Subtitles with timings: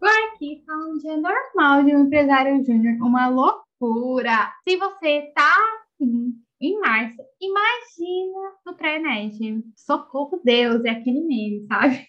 [0.00, 4.50] Por aqui tá um dia normal de um empresário júnior, uma loucura.
[4.66, 5.54] Se você tá
[5.92, 9.38] assim, em março, imagina no pré-net.
[9.76, 12.08] Socorro Deus, é aquele meme, sabe?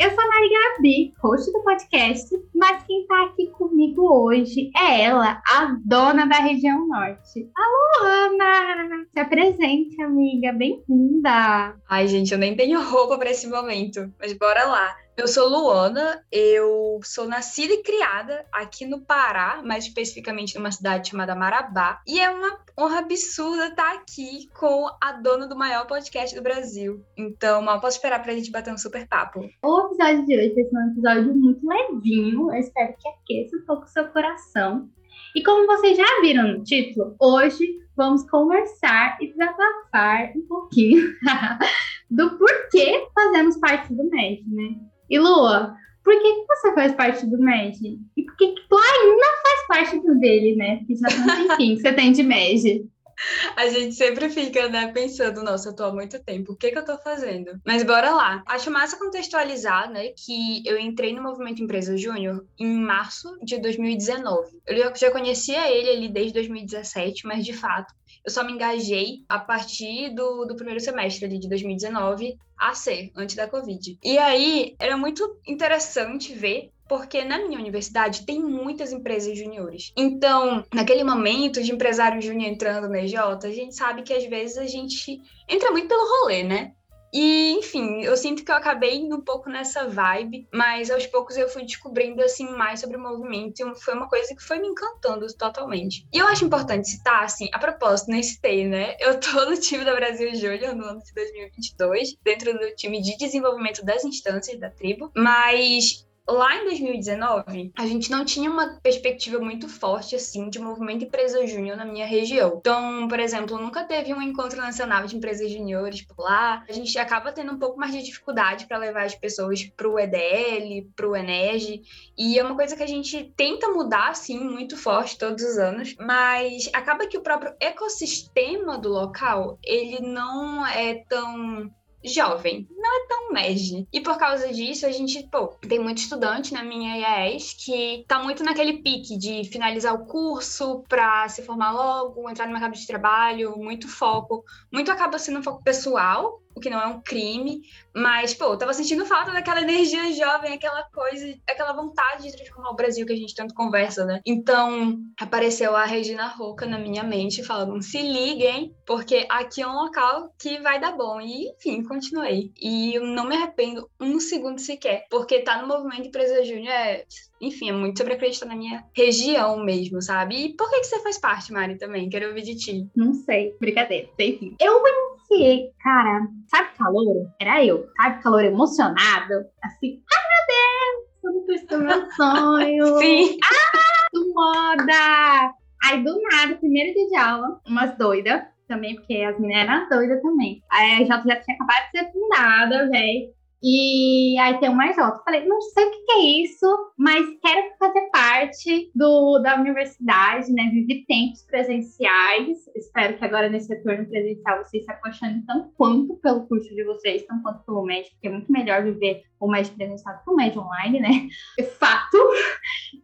[0.00, 5.02] Eu sou a Mari Gabi, host do podcast, mas quem tá aqui comigo hoje é
[5.02, 7.46] ela, a dona da região norte.
[7.54, 9.04] Alô, Ana!
[9.12, 11.76] Se apresente, amiga, bem-vinda!
[11.86, 14.96] Ai, gente, eu nem tenho roupa para esse momento, mas bora lá.
[15.16, 21.10] Eu sou Luana, eu sou nascida e criada aqui no Pará, mais especificamente numa cidade
[21.10, 26.34] chamada Marabá, e é uma honra absurda estar aqui com a dona do maior podcast
[26.34, 27.04] do Brasil.
[27.16, 29.40] Então, mal posso esperar pra gente bater um super papo.
[29.62, 33.66] O episódio de hoje vai ser um episódio muito levinho, eu espero que aqueça um
[33.66, 34.88] pouco o seu coração.
[35.36, 41.12] E como vocês já viram no título, hoje vamos conversar e desabafar um pouquinho
[42.10, 44.90] do porquê fazemos parte do MED, né?
[45.10, 47.98] E Lua, por que, você faz parte do MED?
[48.16, 50.76] E por que, tu ainda faz parte do dele, né?
[50.78, 52.88] Porque já tem um que você tem de MED.
[53.56, 56.78] A gente sempre fica, né, pensando, nossa, eu tô há muito tempo, o que que
[56.78, 57.60] eu tô fazendo?
[57.66, 58.42] Mas bora lá.
[58.46, 64.60] Acho massa contextualizar, né, que eu entrei no Movimento Empresa Júnior em março de 2019.
[64.66, 67.92] Eu já conhecia ele ali desde 2017, mas de fato,
[68.24, 73.10] eu só me engajei a partir do, do primeiro semestre ali de 2019 a ser,
[73.16, 73.98] antes da Covid.
[74.04, 79.92] E aí, era muito interessante ver porque na minha universidade tem muitas empresas juniores.
[79.96, 84.58] Então, naquele momento de empresário júnior entrando na EJ, a gente sabe que às vezes
[84.58, 86.72] a gente entra muito pelo rolê, né?
[87.12, 91.36] E, enfim, eu sinto que eu acabei indo um pouco nessa vibe, mas aos poucos
[91.36, 94.68] eu fui descobrindo, assim, mais sobre o movimento e foi uma coisa que foi me
[94.68, 96.06] encantando totalmente.
[96.12, 98.96] E eu acho importante citar, assim, a propósito, nem citei, né?
[99.00, 103.16] Eu tô no time da Brasil Júnior no ano de 2022, dentro do time de
[103.16, 109.38] desenvolvimento das instâncias da tribo, mas lá em 2019, a gente não tinha uma perspectiva
[109.38, 112.56] muito forte, assim, de movimento empresa júnior na minha região.
[112.58, 116.64] Então, por exemplo, nunca teve um encontro nacional de empresas juniores por lá.
[116.68, 119.98] A gente acaba tendo um pouco mais de dificuldade para levar as pessoas para o
[119.98, 121.82] EDL, para o Energy.
[122.16, 125.94] E é uma coisa que a gente tenta mudar, assim, muito forte todos os anos.
[125.98, 131.70] Mas acaba que o próprio ecossistema do local, ele não é tão
[132.04, 133.86] jovem, não é tão MEG.
[133.92, 138.22] E por causa disso, a gente, pô, tem muito estudante na minha IAS que tá
[138.22, 142.86] muito naquele pique de finalizar o curso para se formar logo, entrar no mercado de
[142.86, 144.44] trabalho, muito foco.
[144.72, 147.62] Muito acaba sendo um foco pessoal, o que não é um crime,
[147.94, 152.70] mas, pô, eu tava sentindo falta daquela energia jovem, aquela coisa, aquela vontade de transformar
[152.70, 154.20] o Brasil que a gente tanto conversa, né?
[154.26, 159.74] Então, apareceu a Regina Roca na minha mente, falando: se liguem, porque aqui é um
[159.74, 161.20] local que vai dar bom.
[161.20, 162.52] E, enfim, continuei.
[162.60, 167.04] E eu não me arrependo um segundo sequer, porque tá no movimento Empresa Júnior é
[167.40, 170.44] enfim, é muito sobre acreditar na minha região mesmo, sabe?
[170.44, 172.10] E por que, que você faz parte, Mari, também?
[172.10, 172.86] Quero ouvir de ti.
[172.94, 174.54] Não sei, brincadeira, enfim.
[174.60, 174.82] Eu
[175.30, 177.30] iniciei, cara, sabe calor?
[177.40, 179.34] Era eu, sabe calor emocionado?
[179.62, 182.98] Assim, ai meu Deus, eu não meu sonho.
[182.98, 183.38] Sim.
[183.44, 185.54] Ah, do moda!
[185.84, 190.20] Aí do nada, primeiro dia de aula, umas doidas, também, porque as meninas eram doidas
[190.22, 190.62] também.
[190.70, 193.32] Aí já, já tinha acabado de ser fundada, velho.
[193.62, 195.22] E aí tem o Marjota.
[195.24, 200.70] Falei, não sei o que é isso, mas quero fazer parte do, da universidade, né?
[200.72, 202.58] Vivi tempos presenciais.
[202.74, 207.24] Espero que agora nesse retorno presencial vocês se apaixonem tanto quanto pelo curso de vocês,
[207.26, 210.60] tanto quanto pelo médico, porque é muito melhor viver o médico presencial que o médico
[210.60, 211.10] online, né?
[211.58, 212.16] É fato.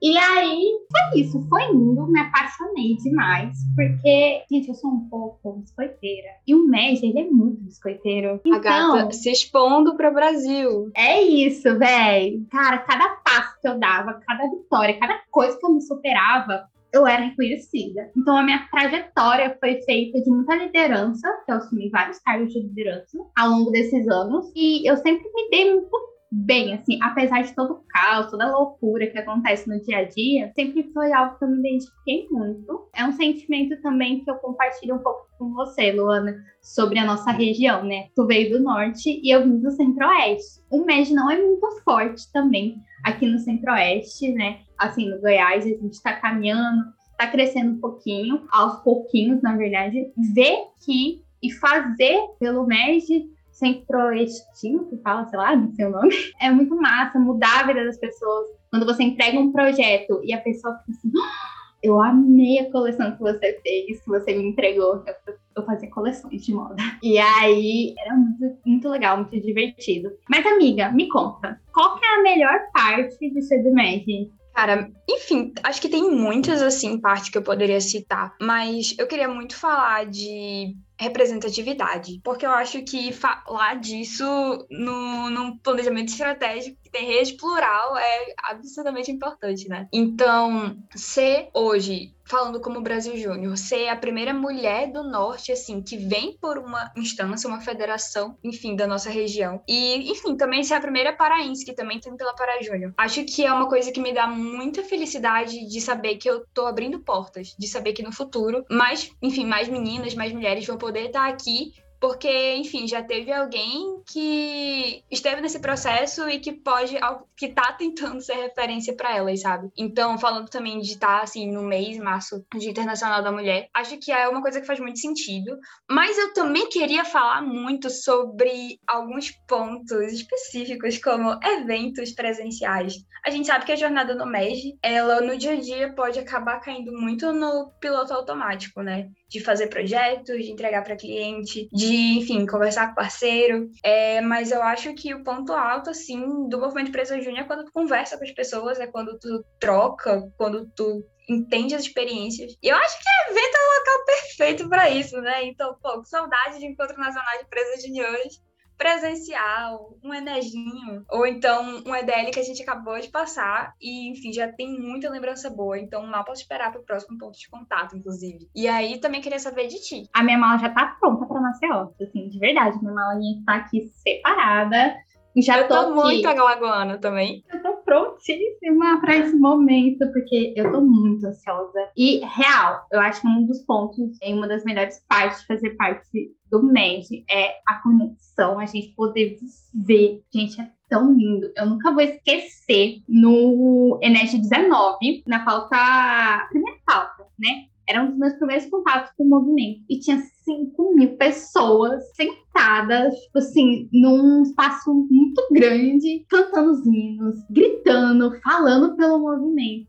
[0.01, 1.47] E aí, foi isso.
[1.49, 6.29] Foi indo, me apaixonei demais, porque, gente, eu sou um pouco biscoiteira.
[6.47, 8.41] E o médico, ele é muito biscoiteiro.
[8.45, 10.46] Então, a gata então se expondo para o Brasil.
[10.47, 10.91] Brasil.
[10.95, 12.47] É isso, velho.
[12.51, 17.07] Cara, cada passo que eu dava, cada vitória, cada coisa que eu me superava, eu
[17.07, 18.11] era reconhecida.
[18.17, 22.61] Então, a minha trajetória foi feita de muita liderança, que eu assumi vários cargos de
[22.61, 24.51] liderança ao longo desses anos.
[24.55, 25.91] E eu sempre me dei muito
[26.31, 30.05] bem, assim, apesar de todo o caos, toda a loucura que acontece no dia a
[30.05, 32.89] dia, sempre foi algo que eu me identifiquei muito.
[32.95, 37.31] É um sentimento também que eu compartilho um pouco com você, Luana, sobre a nossa
[37.31, 38.09] região, né?
[38.15, 40.61] Tu veio do norte e eu vim do centro-oeste.
[40.71, 44.61] O MED não é muito forte também aqui no centro-oeste, né?
[44.79, 46.85] Assim, no Goiás, a gente tá caminhando,
[47.17, 50.13] tá crescendo um pouquinho, aos pouquinhos, na verdade.
[50.35, 56.15] Ver que e fazer pelo MED centro-oestino, que fala, sei lá, não sei o nome.
[56.41, 58.47] É muito massa mudar a vida das pessoas.
[58.71, 63.13] Quando você entrega um projeto e a pessoa fica assim, ah, eu amei a coleção
[63.13, 65.03] que você fez, que você me entregou.
[65.07, 66.77] Eu, eu fazia coleções de moda.
[67.03, 70.11] E aí era muito, muito legal, muito divertido.
[70.29, 74.31] Mas, amiga, me conta, qual que é a melhor parte de ser do MEG?
[74.55, 79.29] Cara, enfim, acho que tem muitas, assim, partes que eu poderia citar, mas eu queria
[79.29, 84.25] muito falar de representatividade, porque eu acho que falar disso
[84.71, 89.89] no, num planejamento estratégico que tem rede plural é absolutamente importante, né?
[89.93, 95.97] Então, ser hoje falando como Brasil Júnior, ser a primeira mulher do norte, assim, que
[95.97, 99.63] vem por uma instância, uma federação, enfim, da nossa região.
[99.69, 102.93] E, enfim, também ser a primeira paraense, que também tem pela Pará Júnior.
[102.97, 106.67] Acho que é uma coisa que me dá muita felicidade de saber que eu tô
[106.67, 111.07] abrindo portas, de saber que no futuro, mais, enfim, mais meninas, mais mulheres vão poder
[111.07, 116.97] estar aqui porque, enfim, já teve alguém que esteve nesse processo e que pode,
[117.37, 119.71] que tá tentando ser referência para elas, sabe?
[119.77, 123.99] Então, falando também de estar, tá, assim, no mês, março, de Internacional da Mulher, acho
[123.99, 125.59] que é uma coisa que faz muito sentido.
[125.91, 132.95] Mas eu também queria falar muito sobre alguns pontos específicos, como eventos presenciais.
[133.25, 136.61] A gente sabe que a jornada no MEG, ela no dia a dia pode acabar
[136.61, 139.09] caindo muito no piloto automático, né?
[139.29, 143.69] De fazer projetos, de entregar para cliente, de, enfim, conversar com parceiro.
[143.83, 147.65] É, mas eu acho que o ponto alto, assim, do movimento Empresa Júnior é quando
[147.65, 152.57] tu conversa com as pessoas, é quando tu troca, quando tu entende as experiências.
[152.63, 155.45] E eu acho que o evento é o local perfeito para isso, né?
[155.45, 158.46] Então, pô, saudade de Encontro Nacional de Empresas Juniores
[158.77, 164.33] presencial, um Eneginho, ou então um EDL que a gente acabou de passar e, enfim,
[164.33, 167.97] já tem muita lembrança boa, então mal posso esperar para o próximo ponto de contato,
[167.97, 168.49] inclusive.
[168.55, 170.09] E aí também queria saber de ti.
[170.13, 173.91] A minha mala já tá pronta para Maceió, assim, de verdade, minha malinha tá aqui
[173.95, 174.95] separada.
[175.39, 177.45] Já eu tô, tô muito alagoana também.
[177.53, 181.89] Eu prontíssima para esse momento, porque eu tô muito ansiosa.
[181.97, 185.71] E, real, eu acho que um dos pontos, em uma das melhores partes de fazer
[185.77, 189.39] parte do MED é a conexão, a gente poder
[189.73, 190.21] ver.
[190.35, 191.51] Gente, é tão lindo.
[191.57, 197.67] Eu nunca vou esquecer no Enes 19, na pauta, primeira pauta, né?
[197.89, 199.83] Era um dos meus primeiros contatos com o movimento.
[199.89, 207.37] E tinha 5 mil pessoas sentadas, tipo assim, num espaço muito grande, cantando os hinos,
[207.51, 209.89] gritando, falando pelo movimento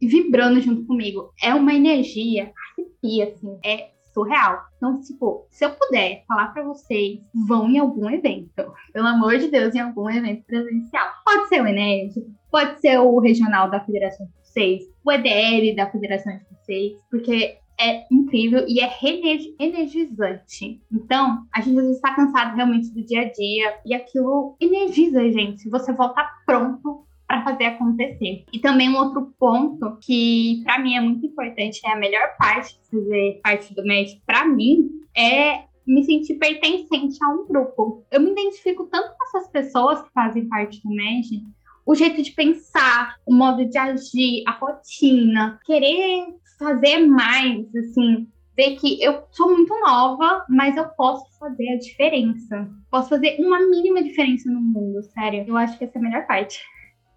[0.00, 1.32] vibrando junto comigo.
[1.42, 4.58] É uma energia, arrepia, assim, é surreal.
[4.76, 8.72] Então, tipo, se eu puder falar para vocês, vão em algum evento.
[8.92, 11.08] Pelo amor de Deus, em algum evento presencial.
[11.24, 12.14] Pode ser o Ened,
[12.50, 14.26] pode ser o regional da Federação
[15.04, 18.90] o EDL da Federação de vocês, porque é incrível e é
[19.58, 20.80] energizante.
[20.92, 25.68] Então, a gente está cansado realmente do dia a dia e aquilo energiza a gente.
[25.70, 28.44] Você volta pronto para fazer acontecer.
[28.52, 32.74] E também um outro ponto que para mim é muito importante, é a melhor parte
[32.80, 38.04] de fazer parte do MED para mim é me sentir pertencente a um grupo.
[38.10, 41.44] Eu me identifico tanto com essas pessoas que fazem parte do MED,
[41.88, 46.26] o jeito de pensar, o modo de agir, a rotina, querer
[46.58, 52.68] fazer mais, assim, ver que eu sou muito nova, mas eu posso fazer a diferença.
[52.90, 55.46] Posso fazer uma mínima diferença no mundo, sério.
[55.48, 56.60] Eu acho que essa é a melhor parte.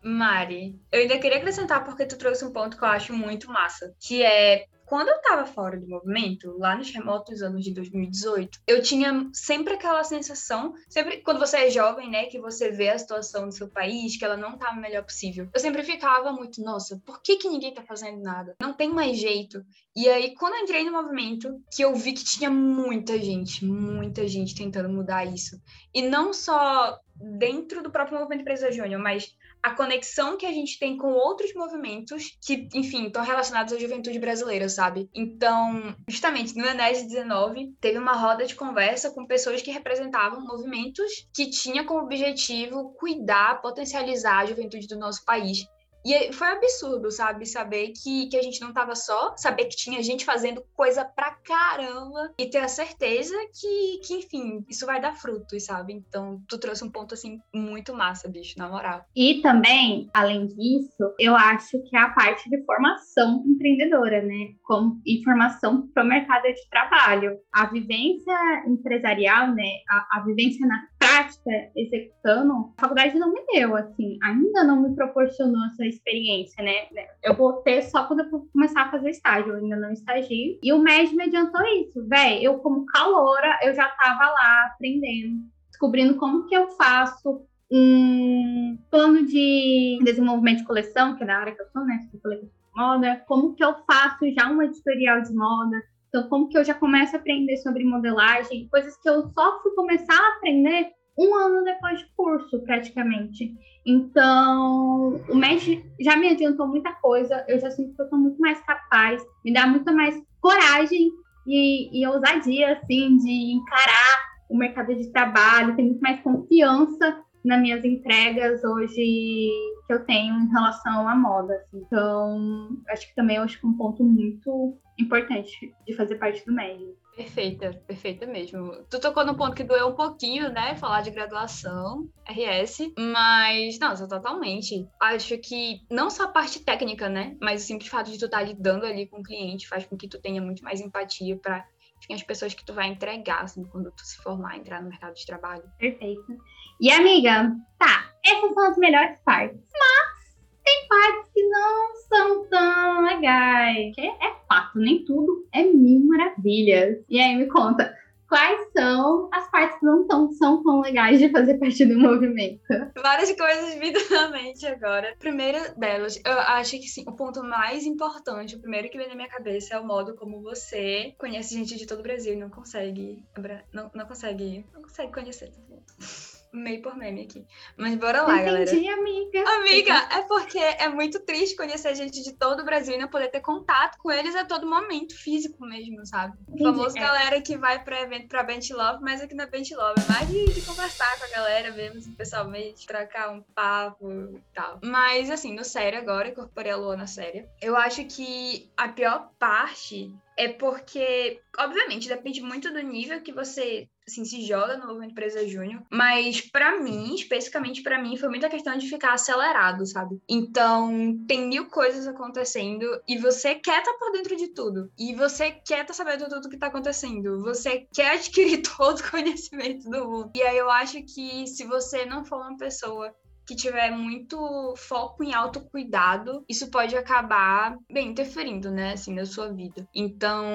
[0.01, 3.93] Mari, eu ainda queria acrescentar porque tu trouxe um ponto que eu acho muito massa,
[3.99, 8.83] que é quando eu estava fora do movimento, lá nos remotos anos de 2018, eu
[8.83, 13.45] tinha sempre aquela sensação, sempre quando você é jovem, né, que você vê a situação
[13.45, 15.47] do seu país, que ela não tá o melhor possível.
[15.53, 18.57] Eu sempre ficava muito, nossa, por que que ninguém tá fazendo nada?
[18.59, 19.63] Não tem mais jeito.
[19.95, 24.27] E aí, quando eu entrei no movimento, que eu vi que tinha muita gente, muita
[24.27, 25.57] gente tentando mudar isso.
[25.95, 30.79] E não só dentro do próprio movimento Empresa Júnior, mas a conexão que a gente
[30.79, 35.09] tem com outros movimentos que, enfim, estão relacionados à juventude brasileira, sabe?
[35.13, 41.27] Então, justamente no Enes 19, teve uma roda de conversa com pessoas que representavam movimentos
[41.33, 45.65] que tinham como objetivo cuidar, potencializar a juventude do nosso país.
[46.05, 47.45] E foi absurdo, sabe?
[47.45, 51.31] Saber que, que a gente não tava só, saber que tinha gente fazendo coisa pra
[51.31, 55.93] caramba e ter a certeza que, que enfim, isso vai dar frutos, sabe?
[55.93, 59.05] Então, tu trouxe um ponto, assim, muito massa, bicho, na moral.
[59.15, 64.53] E também, além disso, eu acho que é a parte de formação empreendedora, né?
[64.63, 67.37] Como informação pro mercado de trabalho.
[67.51, 68.33] A vivência
[68.67, 69.69] empresarial, né?
[69.89, 74.95] A, a vivência na prática, executando, a faculdade não me deu, assim, ainda não me
[74.95, 76.87] proporcionou essa experiência, né?
[77.23, 80.59] Eu vou ter só quando eu começar a fazer estágio, eu ainda não estagio.
[80.63, 82.41] E o MED me adiantou isso, velho.
[82.41, 89.25] Eu, como caloura, eu já tava lá aprendendo, descobrindo como que eu faço um plano
[89.25, 92.09] de desenvolvimento de coleção, que é da área que eu sou, né?
[92.13, 92.41] Eu falei
[92.75, 96.73] moda, como que eu faço já um editorial de moda, então como que eu já
[96.73, 101.63] começo a aprender sobre modelagem, coisas que eu só fui começar a aprender um ano
[101.63, 103.53] depois de curso, praticamente.
[103.85, 108.39] Então, o MED já me adiantou muita coisa, eu já sinto que eu estou muito
[108.39, 111.09] mais capaz, me dá muito mais coragem
[111.47, 117.61] e, e ousadia, assim, de encarar o mercado de trabalho, tem muito mais confiança nas
[117.61, 121.53] minhas entregas hoje que eu tenho em relação à moda.
[121.55, 121.77] Assim.
[121.77, 126.95] Então, acho que também acho que um ponto muito importante de fazer parte do médio.
[127.15, 128.71] Perfeita, perfeita mesmo.
[128.89, 130.75] Tu tocou no ponto que doeu um pouquinho, né?
[130.75, 134.87] Falar de graduação, RS, mas, nossa, totalmente.
[134.99, 137.35] Acho que não só a parte técnica, né?
[137.41, 139.97] Mas o simples fato de tu estar tá lidando ali com o cliente faz com
[139.97, 141.65] que tu tenha muito mais empatia para
[142.09, 145.25] as pessoas que tu vai entregar, assim, quando tu se formar, entrar no mercado de
[145.25, 145.63] trabalho.
[145.77, 146.37] Perfeito.
[146.81, 149.61] E amiga, tá, essas são as melhores partes.
[149.71, 150.35] Mas
[150.65, 153.93] tem partes que não são tão legais.
[153.99, 156.97] É fato, nem tudo é mil maravilhas.
[157.07, 157.95] E aí me conta,
[158.27, 162.63] quais são as partes que não tão, são tão legais de fazer parte do movimento?
[162.99, 165.15] Várias coisas vindo na mente agora.
[165.19, 169.13] Primeira delas, eu acho que sim, o ponto mais importante, o primeiro que vem na
[169.13, 172.49] minha cabeça é o modo como você conhece gente de todo o Brasil e não
[172.49, 173.23] consegue.
[173.71, 174.65] Não, não consegue.
[174.73, 177.45] Não consegue conhecer todo mundo meio por meme aqui.
[177.77, 179.01] Mas bora lá, Entendi, galera.
[179.01, 179.49] amiga.
[179.49, 183.29] Amiga, é porque é muito triste conhecer gente de todo o Brasil e não poder
[183.29, 186.37] ter contato com eles a todo momento, físico mesmo, sabe?
[186.47, 187.01] O famoso é.
[187.01, 190.27] galera que vai pra evento pra Bench Love, mas aqui na Bench Love é mais
[190.27, 194.79] de, de, conversar com a galera, vermos pessoalmente, trocar um papo e tal.
[194.83, 197.45] Mas, assim, no sério agora, incorporei a Lua na série.
[197.61, 203.87] Eu acho que a pior parte é porque, obviamente, depende muito do nível que você
[204.07, 208.49] assim, se joga no movimento empresa júnior, mas para mim, especificamente para mim, foi muita
[208.49, 210.19] questão de ficar acelerado, sabe?
[210.27, 214.91] Então, tem mil coisas acontecendo e você quer estar tá por dentro de tudo.
[214.97, 217.39] E você quer estar tá sabendo tudo que tá acontecendo.
[217.41, 220.31] Você quer adquirir todo o conhecimento do mundo.
[220.35, 223.13] E aí eu acho que se você não for uma pessoa
[223.51, 229.51] que tiver muito foco em autocuidado, isso pode acabar, bem, interferindo, né, assim, na sua
[229.51, 229.85] vida.
[229.93, 230.45] Então,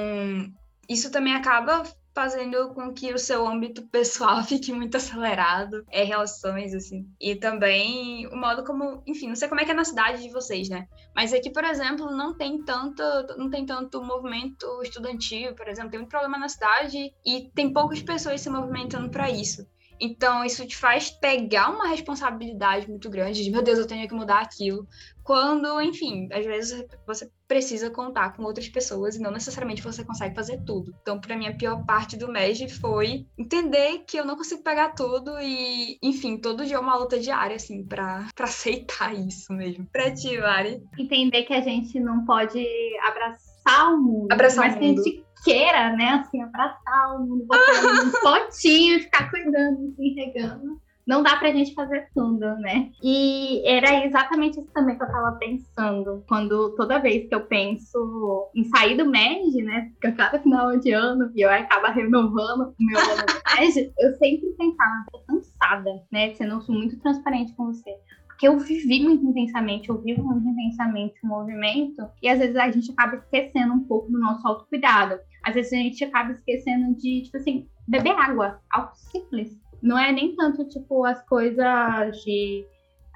[0.88, 1.82] isso também acaba
[2.14, 7.06] fazendo com que o seu âmbito pessoal fique muito acelerado, é relações, assim.
[7.20, 10.30] E também o modo como, enfim, não sei como é que é na cidade de
[10.30, 10.86] vocês, né?
[11.14, 13.02] Mas aqui, por exemplo, não tem tanto,
[13.36, 18.00] não tem tanto movimento estudantil, por exemplo, tem muito problema na cidade e tem poucas
[18.00, 19.66] pessoas se movimentando para isso.
[20.00, 24.14] Então, isso te faz pegar uma responsabilidade muito grande de, meu Deus, eu tenho que
[24.14, 24.86] mudar aquilo.
[25.22, 30.34] Quando, enfim, às vezes você precisa contar com outras pessoas e não necessariamente você consegue
[30.34, 30.94] fazer tudo.
[31.02, 34.90] Então, para mim, a pior parte do MEG foi entender que eu não consigo pegar
[34.90, 39.86] tudo e, enfim, todo dia é uma luta diária, assim, para aceitar isso mesmo.
[39.92, 40.80] Pra ti, Mari.
[40.96, 42.64] Entender que a gente não pode
[43.04, 44.32] abraçar o mundo.
[44.32, 45.02] Abraçar mas o mundo.
[45.02, 50.14] que a gente queira, né, assim, abraçar o mundo, botar um potinho, ficar cuidando, assim,
[50.14, 50.80] regando.
[51.06, 52.90] Não dá pra gente fazer tudo, né?
[53.00, 56.24] E era exatamente isso também que eu tava pensando.
[56.28, 59.92] Quando toda vez que eu penso em sair do MED, né?
[59.92, 64.14] Porque cada final de ano e eu acaba renovando o meu ano do MED, eu
[64.14, 66.34] sempre pensava, tô cansada, né?
[66.34, 67.94] Sendo muito transparente com você
[68.36, 72.70] porque eu vivi muito intensamente, eu vivo muito intensamente o movimento, e às vezes a
[72.70, 75.18] gente acaba esquecendo um pouco do nosso autocuidado.
[75.42, 79.58] Às vezes a gente acaba esquecendo de, tipo assim, beber água, algo simples.
[79.82, 82.66] Não é nem tanto, tipo, as coisas de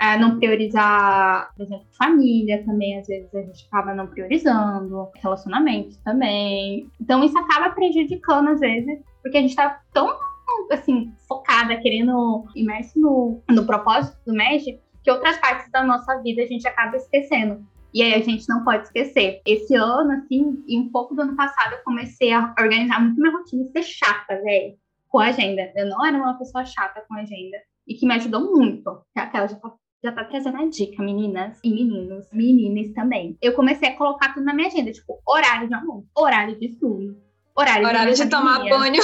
[0.00, 5.99] é, não priorizar, por exemplo, família também, às vezes a gente acaba não priorizando, relacionamentos
[5.99, 6.91] também.
[6.99, 10.09] Então isso acaba prejudicando, às vezes, porque a gente tá tão,
[10.73, 16.42] assim, focada, querendo, imerso no, no propósito do MED, que outras partes da nossa vida
[16.42, 17.64] a gente acaba esquecendo.
[17.92, 19.40] E aí a gente não pode esquecer.
[19.45, 23.37] Esse ano, assim, e um pouco do ano passado, eu comecei a organizar muito minha
[23.37, 24.76] rotina e ser chata, velho,
[25.09, 25.73] com a agenda.
[25.75, 27.57] Eu não era uma pessoa chata com a agenda.
[27.87, 29.02] E que me ajudou muito.
[29.16, 32.26] Aquela já tá, já tá trazendo a dica, meninas e meninos.
[32.33, 33.37] Meninas também.
[33.42, 37.21] Eu comecei a colocar tudo na minha agenda, tipo, horário de almoço, horário de estudo,
[37.57, 39.02] Horário, Horário de, de tomar banho.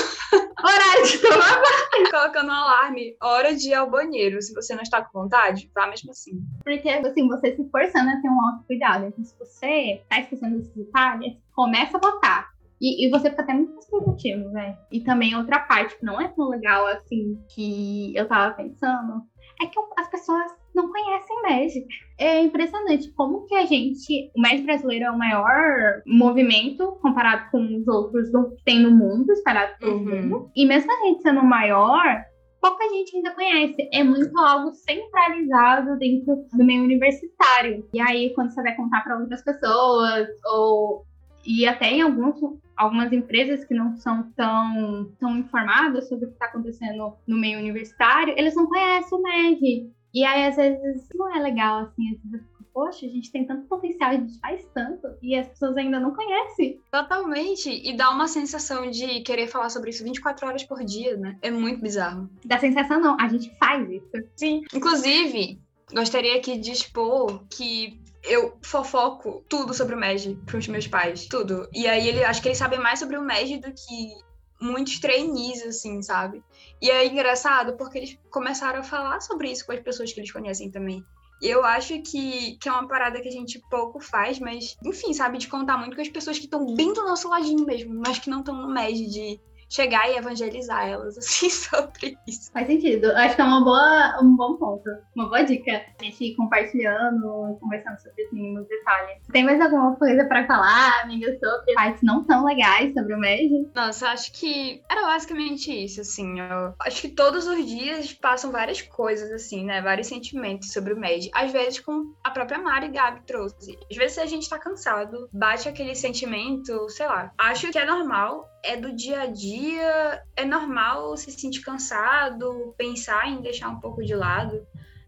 [0.58, 2.10] Horário de tomar banho.
[2.10, 3.16] Colocando um alarme.
[3.22, 4.40] Hora de ir ao banheiro.
[4.40, 6.40] Se você não está com vontade, vá mesmo assim.
[6.64, 9.06] Porque, assim, você se forçando a ter um autocuidado.
[9.06, 12.56] Então, se você está esquecendo esses detalhes, começa a botar.
[12.80, 14.76] E, e, você fica até muito mais produtivo, velho.
[14.90, 19.22] E também outra parte que não é tão legal, assim, que eu tava pensando,
[19.60, 21.86] é que as pessoas não conhecem Magic.
[22.18, 27.62] É impressionante como que a gente, o Magic brasileiro é o maior movimento comparado com
[27.62, 30.04] os outros que tem no mundo, espalhado pelo uhum.
[30.04, 30.50] mundo.
[30.54, 32.24] E mesmo a gente sendo o maior,
[32.60, 33.88] pouca gente ainda conhece.
[33.92, 37.88] É muito algo centralizado dentro do meio universitário.
[37.94, 41.04] E aí, quando você vai contar para outras pessoas, ou
[41.46, 42.40] e até em alguns,
[42.76, 47.58] algumas empresas que não são tão, tão informadas sobre o que está acontecendo no meio
[47.58, 49.90] universitário, eles não conhecem o MEG.
[50.14, 53.66] E aí, às vezes, não é legal, assim, às vezes poxa, a gente tem tanto
[53.66, 56.78] potencial, a gente faz tanto, e as pessoas ainda não conhecem.
[56.92, 57.70] Totalmente.
[57.70, 61.38] E dá uma sensação de querer falar sobre isso 24 horas por dia, né?
[61.40, 62.28] É muito bizarro.
[62.44, 64.10] Dá sensação não, a gente faz isso.
[64.36, 64.60] Sim.
[64.74, 65.58] Inclusive,
[65.90, 71.68] gostaria aqui de expor que eu fofoco tudo sobre o MEG pros meus pais, tudo.
[71.72, 74.14] E aí ele acho que eles sabem mais sobre o MEG do que
[74.60, 76.42] muitos trainees, assim, sabe?
[76.80, 80.32] E é engraçado porque eles começaram a falar sobre isso com as pessoas que eles
[80.32, 81.04] conhecem também.
[81.40, 85.12] E eu acho que, que é uma parada que a gente pouco faz, mas, enfim,
[85.12, 88.18] sabe, de contar muito com as pessoas que estão bem do nosso ladinho mesmo, mas
[88.18, 92.50] que não estão no MED de chegar e evangelizar elas, assim, sobre isso.
[92.52, 93.10] Faz sentido.
[93.12, 94.88] Acho que é uma boa, um bom ponto.
[95.14, 95.82] Uma boa dica.
[96.00, 99.22] A gente ir compartilhando, conversando sobre os mínimos detalhes.
[99.32, 103.70] Tem mais alguma coisa para falar, amiga, sobre partes não tão legais sobre o MED?
[103.74, 106.40] Nossa, acho que era basicamente isso, assim.
[106.40, 109.80] Eu acho que todos os dias passam várias coisas, assim, né?
[109.80, 111.30] Vários sentimentos sobre o MED.
[111.34, 113.78] Às vezes, como a própria Mari Gabi trouxe.
[113.90, 117.32] Às vezes a gente tá cansado, bate aquele sentimento, sei lá.
[117.38, 123.28] Acho que é normal é do dia a dia, é normal se sentir cansado, pensar
[123.28, 124.66] em deixar um pouco de lado,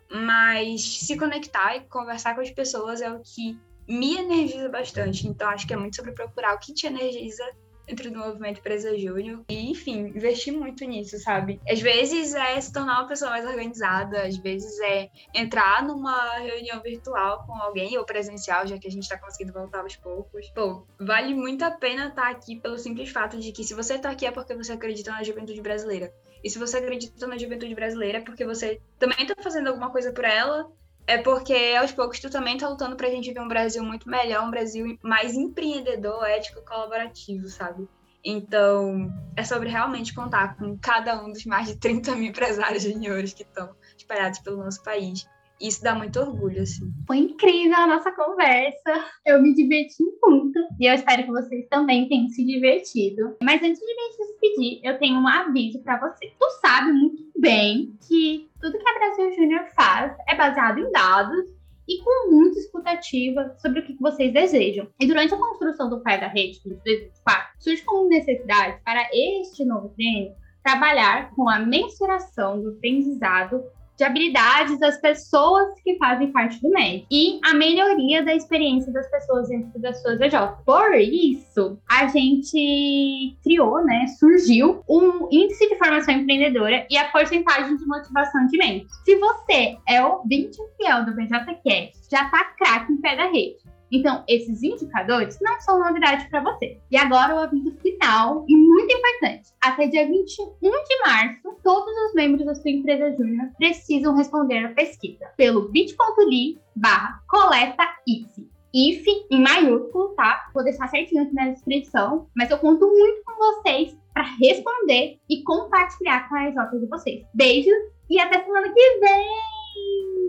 [0.09, 5.27] mas se conectar e conversar com as pessoas é o que me energiza bastante.
[5.27, 7.45] Então acho que é muito sobre procurar o que te energiza
[7.88, 9.45] dentro do movimento Presa Júnior.
[9.49, 11.61] E, enfim, investir muito nisso, sabe?
[11.68, 16.80] Às vezes é se tornar uma pessoa mais organizada, às vezes é entrar numa reunião
[16.83, 20.49] virtual com alguém ou presencial, já que a gente tá conseguindo voltar aos poucos.
[20.50, 23.99] Pô, vale muito a pena estar tá aqui pelo simples fato de que se você
[23.99, 26.12] tá aqui é porque você acredita na juventude brasileira.
[26.45, 30.12] E se você acredita na juventude brasileira é porque você também tá fazendo alguma coisa
[30.12, 30.71] por ela
[31.09, 34.45] é porque aos poucos tu também tá lutando pra gente ver um Brasil muito melhor,
[34.47, 37.88] um Brasil mais empreendedor, ético, colaborativo, sabe?
[38.23, 43.33] Então, é sobre realmente contar com cada um dos mais de 30 mil empresários juniores
[43.33, 45.27] que estão espalhados pelo nosso país.
[45.61, 46.92] Isso dá muito orgulho, assim.
[47.07, 49.05] Foi incrível a nossa conversa.
[49.27, 50.59] Eu me diverti muito.
[50.79, 53.37] E eu espero que vocês também tenham se divertido.
[53.42, 56.33] Mas antes de me despedir, eu tenho um aviso para você.
[56.38, 61.59] Tu sabe muito bem que tudo que a Brasil Júnior faz é baseado em dados
[61.88, 64.87] e com muita escutativa sobre o que vocês desejam.
[65.01, 69.64] E durante a construção do Pai da Rede de 2024, surge como necessidade para este
[69.64, 73.64] novo treino trabalhar com a mensuração do aprendizado
[73.98, 79.11] de habilidades das pessoas que fazem parte do MED e a melhoria da experiência das
[79.11, 80.34] pessoas dentro das suas EJ.
[80.64, 87.76] Por isso, a gente criou, né, surgiu um índice de formação empreendedora e a porcentagem
[87.76, 88.92] de motivação de membros.
[89.04, 93.78] Se você é o 20 fiel do BJCast, já tá craque em pé da rede
[93.90, 96.79] então, esses indicadores não são novidade para você.
[96.90, 99.51] E agora o aviso final e muito importante.
[99.62, 104.74] Até dia 21 de março, todos os membros da sua empresa júnior precisam responder a
[104.74, 108.48] pesquisa pelo bit.ly barra coleta IF.
[108.74, 110.51] IF em maiúsculo, tá?
[110.53, 115.42] Vou deixar certinho aqui na descrição, mas eu conto muito com vocês para responder e
[115.42, 117.24] compartilhar com a EJ de vocês.
[117.33, 117.72] Beijos
[118.11, 120.29] e até semana que vem!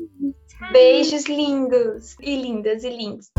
[0.72, 3.32] Beijos lindos e lindas e lindos.